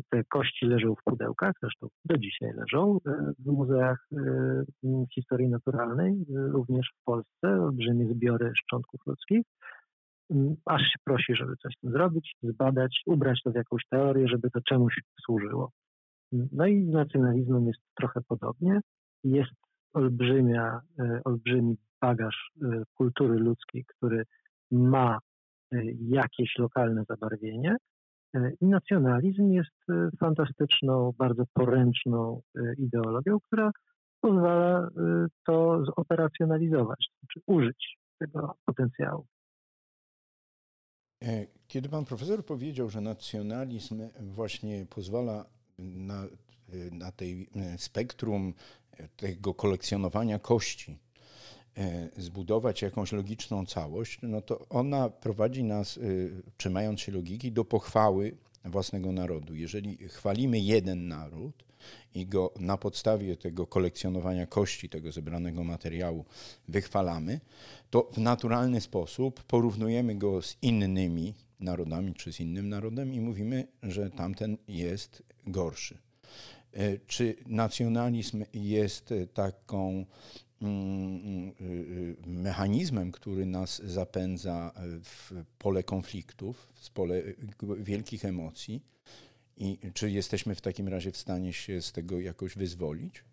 te 0.10 0.24
kości 0.24 0.65
leżą 0.65 0.96
w 0.96 1.03
pudełkach, 1.03 1.53
zresztą 1.62 1.88
do 2.06 2.17
dzisiaj 2.17 2.53
leżą 2.53 2.98
e, 3.08 3.32
w 3.39 3.46
muzeach 3.46 4.08
e, 4.12 5.06
historii 5.15 5.50
naturalnej, 5.50 6.12
e, 6.12 6.48
również 6.48 6.91
w 7.01 7.03
Polsce, 7.03 7.62
olbrzymie 7.62 8.13
zbiory 8.13 8.51
szczątków 8.56 9.01
ludzkich. 9.06 9.46
Aż 10.65 10.82
się 10.82 11.00
prosi, 11.03 11.36
żeby 11.36 11.56
coś 11.63 11.74
z 11.74 11.79
tym 11.79 11.91
zrobić, 11.91 12.36
zbadać, 12.44 13.01
ubrać 13.06 13.41
to 13.44 13.51
w 13.51 13.56
jakąś 13.56 13.84
teorię, 13.89 14.27
żeby 14.27 14.50
to 14.50 14.62
czemuś 14.62 15.01
służyło. 15.22 15.72
No 16.32 16.65
i 16.67 16.86
z 16.86 16.89
nacjonalizmem 16.89 17.67
jest 17.67 17.79
trochę 17.96 18.22
podobnie. 18.27 18.79
Jest 19.24 19.51
olbrzymia, 19.94 20.82
olbrzymi 21.25 21.77
bagaż 22.01 22.51
kultury 22.98 23.39
ludzkiej, 23.39 23.86
który 23.86 24.24
ma 24.72 25.20
jakieś 26.00 26.58
lokalne 26.58 27.03
zabarwienie, 27.10 27.75
I 28.62 28.65
nacjonalizm 28.65 29.51
jest 29.51 29.89
e, 29.89 30.10
fantastyczną, 30.19 31.13
bardzo 31.17 31.43
poręczną 31.53 32.41
e, 32.55 32.74
ideologią, 32.77 33.39
która 33.39 33.72
pozwala 34.22 34.89
to 35.46 35.86
zoperacjonalizować, 35.86 37.07
czy 37.34 37.39
użyć 37.46 37.98
tego 38.19 38.55
potencjału. 38.65 39.25
Kiedy 41.67 41.89
pan 41.89 42.05
profesor 42.05 42.46
powiedział, 42.46 42.89
że 42.89 43.01
nacjonalizm 43.01 44.01
właśnie 44.22 44.86
pozwala 44.89 45.46
na, 45.79 46.24
na 46.91 47.12
tej 47.12 47.50
spektrum 47.77 48.53
tego 49.17 49.53
kolekcjonowania 49.53 50.39
kości 50.39 51.00
E, 51.06 51.06
zbudować 52.17 52.81
jakąś 52.81 53.12
logiczną 53.12 53.65
całość, 53.65 54.19
no 54.21 54.41
to 54.41 54.67
ona 54.69 55.10
prowadzi 55.10 55.63
nas, 55.63 55.97
e, 55.97 56.01
trzymając 56.58 57.01
się 57.01 57.12
logiki, 57.12 57.51
do 57.51 57.65
pochwały 57.65 58.38
własnego 58.65 59.12
narodu. 59.12 59.56
Jeżeli 59.56 59.97
chwalimy 59.97 60.60
jeden 60.60 61.08
naród 61.08 61.63
i 62.13 62.25
go 62.25 62.54
na 62.60 62.78
podstawie 62.78 63.38
tego 63.38 63.67
kolekcjonowania 63.67 64.47
kości, 64.47 64.89
tego 64.89 65.12
zebranego 65.12 65.63
materiału 65.63 66.25
wychwalamy, 66.67 67.39
to 67.89 68.10
w 68.12 68.17
naturalny 68.17 68.82
sposób 68.82 69.43
porównujemy 69.43 70.15
go 70.15 70.41
z 70.41 70.58
innymi 70.62 71.34
narodami 71.60 72.13
czy 72.13 72.34
z 72.34 72.39
innym 72.39 72.69
narodem 72.69 73.13
i 73.13 73.19
mówimy, 73.19 73.67
że 73.84 74.10
tamten 74.10 74.58
jest 74.67 75.23
gorszy. 75.47 75.97
E, 76.73 76.97
czy 77.08 77.36
nacjonalizm 77.45 78.43
jest 78.54 79.13
taką 79.34 80.06
mechanizmem, 82.28 83.12
który 83.12 83.46
nas 83.46 83.82
zapędza 83.84 84.72
w 85.04 85.32
pole 85.60 85.84
konfliktów, 85.84 86.67
w 86.74 86.93
pole 86.93 87.22
wielkich 87.80 88.26
emocji. 88.26 88.82
I 89.58 89.78
czy 89.93 90.10
jesteśmy 90.10 90.56
w 90.56 90.62
takim 90.62 90.88
razie 90.88 91.12
w 91.12 91.17
stanie 91.17 91.54
się 91.54 91.82
z 91.82 91.91
tego 91.91 92.20
jakoś 92.20 92.58
wyzwolić? 92.58 93.24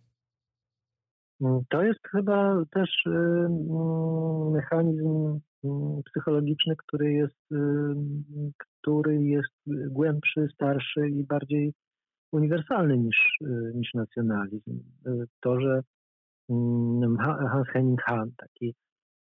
Mm, 1.41 1.61
to 1.69 1.83
jest 1.83 2.01
chyba 2.11 2.65
też 2.71 2.91
y, 3.07 3.11
mm, 3.11 4.51
mechanizm 4.51 5.41
psychologiczny, 6.05 6.77
który 6.77 7.13
jest, 7.13 7.49
który 8.83 9.23
jest 9.23 9.53
głębszy, 9.91 10.49
starszy 10.55 11.09
i 11.09 11.25
bardziej 11.25 11.73
uniwersalny 12.33 12.99
niż, 12.99 13.39
niż 13.75 13.95
nacjonalizm. 13.95 14.81
To, 15.41 15.61
że 15.61 15.83
Mm, 15.83 15.94
Hans 16.49 17.69
Henning 17.73 18.01
Hahn, 18.03 18.31
taki 18.37 18.75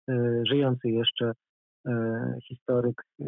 e, 0.10 0.42
żyjący 0.46 0.90
jeszcze 0.90 1.32
e, 1.88 2.36
historyk, 2.48 3.04
e, 3.22 3.26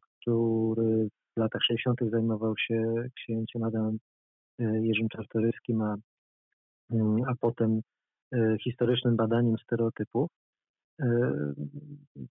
który 0.00 1.08
w 1.36 1.40
latach 1.40 1.62
60. 1.62 1.98
zajmował 2.10 2.54
się 2.58 3.04
księciem 3.16 3.62
Adamem 3.62 3.98
Jerzym 4.58 5.08
Czartoryskim, 5.08 5.82
a, 5.82 5.96
mm, 6.90 7.16
a 7.26 7.32
potem 7.40 7.80
historycznym 8.64 9.16
badaniem 9.16 9.56
stereotypów, 9.58 10.30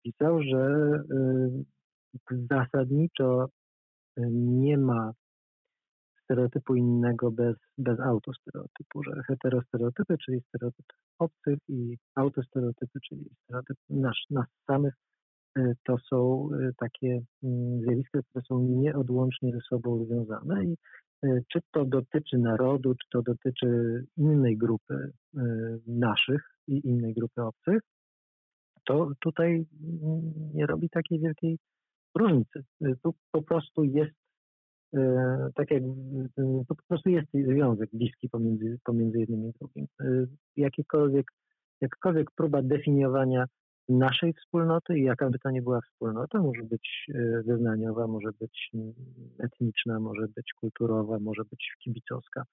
pisał, 0.04 0.44
że 0.44 0.94
zasadniczo 2.50 3.46
nie 4.32 4.78
ma 4.78 5.12
stereotypu 6.32 6.76
innego 6.76 7.32
bez, 7.32 7.56
bez 7.78 8.00
autostereotypu, 8.00 9.04
że 9.04 9.12
heterostereotypy, 9.28 10.18
czyli 10.18 10.42
stereotyp 10.42 10.86
obcych 11.20 11.60
i 11.70 11.98
autostereotypy, 12.16 13.00
czyli 13.10 13.30
stereotyp 13.44 13.78
nasz, 13.90 14.26
nas 14.30 14.46
samych, 14.68 14.94
y, 15.58 15.74
to 15.84 15.98
są 15.98 16.50
y, 16.54 16.74
takie 16.78 17.22
mm, 17.44 17.82
zjawiska, 17.82 18.20
które 18.30 18.46
są 18.48 18.60
nieodłącznie 18.60 19.52
ze 19.52 19.60
sobą 19.62 20.06
związane 20.06 20.66
i 20.66 20.78
y, 21.26 21.44
czy 21.48 21.60
to 21.72 21.86
dotyczy 21.86 22.38
narodu, 22.38 22.96
czy 22.96 23.10
to 23.12 23.22
dotyczy 23.22 23.68
innej 24.18 24.58
grupy 24.58 25.12
naszych 25.88 26.42
i 26.68 26.88
innej 26.88 27.14
grupy 27.14 27.42
obcych, 27.42 27.82
to 28.86 29.12
tutaj 29.20 29.50
mm, 29.52 30.34
nie 30.54 30.66
robi 30.66 30.90
takiej 30.90 31.20
wielkiej 31.20 31.58
różnicy. 32.16 32.64
Tu 33.04 33.14
po 33.32 33.42
prostu 33.42 33.84
jest 33.84 34.21
tak 35.56 35.72
jak 35.72 35.84
to 36.36 36.76
po 36.76 36.84
prostu 36.88 37.10
jest 37.10 37.28
związek 37.34 37.90
bliski 37.94 38.30
pomiędzy, 38.30 38.80
pomiędzy 38.84 39.20
jednym 39.20 39.50
i 39.50 39.52
drugim. 39.60 39.88
E, 40.02 40.06
jakiekolwiek, 40.58 41.32
jakakolwiek 41.82 42.32
próba 42.32 42.62
definiowania 42.62 43.46
naszej 43.90 44.34
wspólnoty 44.34 45.00
i 45.00 45.04
jaka 45.04 45.30
by 45.30 45.40
to 45.40 45.52
nie 45.52 45.62
była 45.62 45.82
wspólnota, 45.82 46.42
może 46.42 46.64
być 46.64 47.06
e, 47.14 47.44
wyznaniowa, 47.44 48.08
może 48.08 48.30
być 48.40 48.72
etniczna, 49.40 50.00
może 50.00 50.28
być 50.36 50.54
kulturowa, 50.60 51.20
może 51.20 51.44
być 51.52 51.76
kibicowska. 51.84 52.44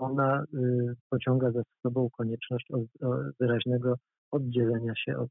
Ona 0.00 0.44
pociąga 1.10 1.50
za 1.50 1.62
sobą 1.82 2.08
konieczność 2.10 2.68
wyraźnego 3.40 3.94
oddzielenia 4.30 4.92
się 4.96 5.16
od, 5.16 5.30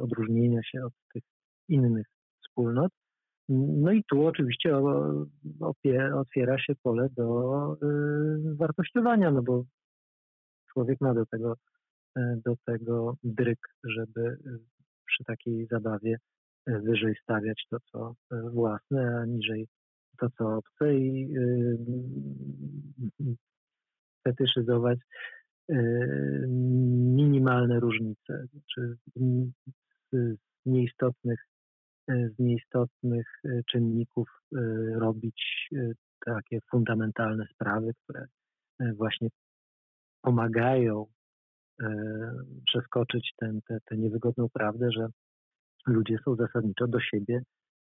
odróżnienia 0.00 0.62
się 0.62 0.84
od 0.84 0.92
tych 1.14 1.22
innych 1.68 2.06
wspólnot 2.42 2.92
no 3.50 3.92
i 3.92 4.04
tu 4.04 4.26
oczywiście 4.26 4.76
otwiera 6.14 6.58
się 6.58 6.74
pole 6.82 7.08
do 7.16 7.76
y, 7.82 8.56
wartościowania, 8.56 9.30
no 9.30 9.42
bo 9.42 9.64
człowiek 10.72 11.00
ma 11.00 11.14
do 11.14 11.26
tego, 11.26 11.56
e, 12.16 12.36
do 12.44 12.54
tego 12.66 13.16
dryk, 13.24 13.58
żeby 13.84 14.20
y, 14.20 14.38
przy 15.06 15.24
takiej 15.24 15.66
zabawie 15.66 16.16
wyżej 16.66 17.14
stawiać 17.22 17.66
to, 17.70 17.76
co 17.92 18.14
własne, 18.52 19.16
a 19.20 19.24
niżej 19.24 19.68
to, 20.18 20.30
co 20.38 20.56
obce 20.56 20.94
i 20.94 21.34
fetyszyzować 24.24 24.98
minimalne 27.16 27.80
różnice, 27.80 28.46
czy 28.74 28.96
z 30.12 30.36
nieistotnych 30.66 31.40
z 32.10 32.38
nieistotnych 32.38 33.26
czynników 33.70 34.28
robić 34.94 35.68
takie 36.26 36.58
fundamentalne 36.70 37.46
sprawy, 37.54 37.92
które 38.04 38.26
właśnie 38.96 39.28
pomagają 40.22 41.06
przeskoczyć 42.66 43.32
tę 43.36 43.58
te, 43.68 43.78
te 43.84 43.96
niewygodną 43.96 44.48
prawdę, 44.48 44.92
że 44.92 45.06
ludzie 45.86 46.18
są 46.24 46.36
zasadniczo 46.36 46.86
do 46.86 47.00
siebie 47.00 47.42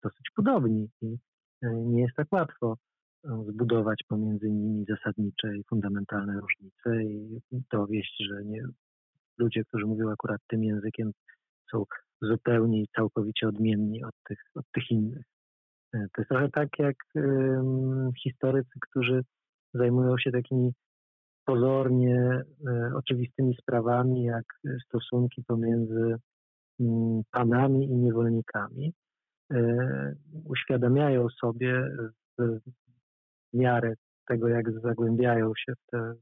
dosyć 0.03 0.29
podobni 0.35 0.89
i 1.01 1.17
nie 1.63 2.01
jest 2.01 2.15
tak 2.15 2.27
łatwo 2.31 2.77
zbudować 3.23 4.03
pomiędzy 4.07 4.49
nimi 4.49 4.85
zasadnicze 4.89 5.57
i 5.57 5.63
fundamentalne 5.63 6.39
różnice 6.39 7.03
i 7.03 7.41
dowieść, 7.71 8.23
że 8.29 8.45
nie, 8.45 8.63
ludzie, 9.37 9.63
którzy 9.63 9.85
mówią 9.85 10.11
akurat 10.11 10.41
tym 10.47 10.63
językiem, 10.63 11.11
są 11.71 11.83
zupełnie 12.21 12.81
i 12.81 12.87
całkowicie 12.95 13.47
odmienni 13.47 14.03
od 14.03 14.15
tych, 14.27 14.39
od 14.55 14.65
tych 14.73 14.91
innych. 14.91 15.25
E, 15.93 15.99
to 15.99 16.21
jest 16.21 16.29
trochę 16.29 16.49
tak 16.49 16.69
jak 16.79 16.95
historycy, 18.23 18.79
którzy 18.81 19.23
zajmują 19.73 20.17
się 20.17 20.31
takimi 20.31 20.73
pozornie 21.45 22.43
e, 22.67 22.91
oczywistymi 22.95 23.55
sprawami, 23.61 24.23
jak 24.23 24.45
stosunki 24.87 25.43
pomiędzy 25.43 26.15
um, 26.79 27.21
panami 27.31 27.85
i 27.85 27.95
niewolnikami. 27.95 28.93
E, 29.53 30.15
uświadamiają 30.45 31.29
sobie 31.29 31.95
w, 32.37 32.59
miarę 33.53 33.93
tego, 34.27 34.47
jak 34.47 34.71
zagłębiają 34.71 35.51
się 35.55 35.73
w 35.73 35.91
te, 35.91 36.13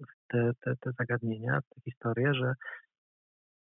w 0.00 0.32
te, 0.32 0.50
te, 0.60 0.76
te 0.76 0.90
zagadnienia, 0.98 1.60
w 1.60 1.74
te 1.74 1.80
historie, 1.80 2.34
że, 2.34 2.54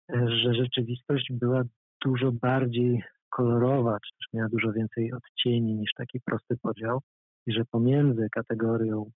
że 0.09 0.53
rzeczywistość 0.53 1.27
była 1.31 1.63
dużo 2.05 2.31
bardziej 2.31 3.03
kolorowa, 3.29 3.97
czy 3.99 4.17
też 4.17 4.27
miała 4.33 4.49
dużo 4.49 4.71
więcej 4.71 5.13
odcieni 5.13 5.75
niż 5.75 5.91
taki 5.97 6.19
prosty 6.25 6.57
podział 6.61 7.01
i 7.47 7.53
że 7.53 7.65
pomiędzy 7.71 8.27
kategorią 8.31 9.11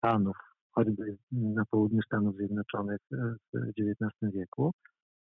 panów, 0.00 0.36
choćby 0.70 1.16
na 1.32 1.64
południu 1.70 2.02
Stanów 2.02 2.36
Zjednoczonych 2.36 3.00
w 3.54 3.58
XIX 3.68 4.32
wieku, 4.34 4.72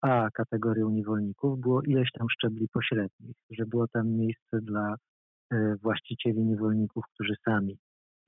a 0.00 0.28
kategorią 0.34 0.90
niewolników 0.90 1.60
było 1.60 1.82
ileś 1.82 2.08
tam 2.18 2.26
szczebli 2.30 2.68
pośrednich, 2.68 3.36
że 3.50 3.66
było 3.66 3.88
tam 3.88 4.08
miejsce 4.08 4.60
dla 4.60 4.96
E, 5.52 5.76
właścicieli 5.76 6.44
niewolników, 6.44 7.04
którzy 7.14 7.34
sami 7.44 7.78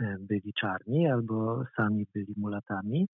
e, 0.01 0.17
byli 0.21 0.53
czarni 0.61 1.07
albo 1.07 1.65
sami 1.77 2.07
byli 2.15 2.35
mulatami, 2.37 3.03
e, 3.03 3.07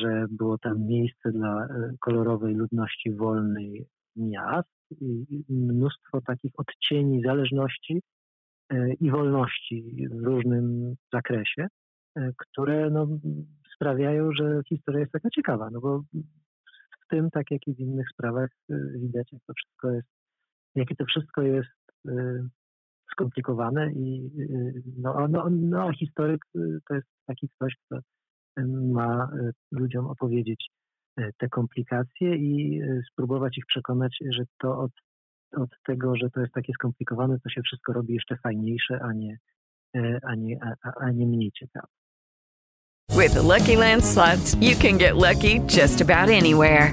że 0.00 0.26
było 0.30 0.58
tam 0.58 0.86
miejsce 0.86 1.32
dla 1.32 1.68
kolorowej 2.00 2.54
ludności 2.54 3.14
wolnej 3.14 3.86
miast 4.16 4.68
i 5.00 5.44
mnóstwo 5.48 6.20
takich 6.20 6.52
odcieni 6.56 7.22
zależności 7.22 8.02
i 9.00 9.10
wolności 9.10 10.08
w 10.10 10.24
różnym 10.24 10.94
zakresie, 11.12 11.66
które 12.36 12.90
no, 12.90 13.06
sprawiają, 13.74 14.32
że 14.32 14.60
historia 14.68 15.00
jest 15.00 15.12
taka 15.12 15.30
ciekawa, 15.30 15.70
no 15.70 15.80
bo 15.80 16.02
w 17.04 17.08
tym, 17.10 17.30
tak 17.30 17.50
jak 17.50 17.66
i 17.66 17.74
w 17.74 17.78
innych 17.78 18.06
sprawach, 18.12 18.50
widać, 18.94 19.32
jak 19.32 19.42
to 19.46 19.52
wszystko 19.54 19.90
jest, 19.90 20.08
jakie 20.74 20.96
to 20.96 21.04
wszystko 21.04 21.42
jest 21.42 21.68
skomplikowane 23.12 23.92
i 23.92 24.30
y, 24.40 24.82
no, 24.98 25.28
no, 25.28 25.48
no, 25.50 25.92
historyk 25.92 26.40
to 26.88 26.94
jest 26.94 27.08
taki 27.26 27.48
ktoś, 27.48 27.76
kto 27.86 27.98
ma 28.66 29.30
y, 29.34 29.52
ludziom 29.70 30.06
opowiedzieć 30.06 30.70
te 31.38 31.48
komplikacje 31.48 32.36
i 32.36 32.80
spróbować 33.12 33.58
ich 33.58 33.66
przekonać, 33.66 34.18
że 34.30 34.44
to 34.58 34.78
od, 34.78 34.92
od 35.56 35.70
tego, 35.86 36.16
że 36.16 36.30
to 36.30 36.40
jest 36.40 36.52
takie 36.52 36.72
skomplikowane, 36.72 37.40
to 37.40 37.50
się 37.50 37.62
wszystko 37.62 37.92
robi 37.92 38.14
jeszcze 38.14 38.36
fajniejsze, 38.36 39.00
a 39.02 39.12
nie, 39.12 39.38
a 40.22 40.34
nie, 40.34 40.58
a, 40.82 40.90
a 41.00 41.10
nie 41.10 41.26
mniej 41.26 41.52
ciekawe. 41.52 41.88
With 43.10 43.34
the 43.34 43.42
Lucky 43.42 43.76
Land 43.76 44.04
slots, 44.04 44.54
you 44.60 44.76
can 44.76 44.98
get 44.98 45.14
lucky 45.16 45.60
just 45.60 46.00
about 46.00 46.28
anywhere. 46.28 46.92